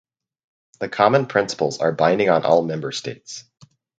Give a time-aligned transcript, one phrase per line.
[0.79, 3.43] The common principles are binding on all Member States.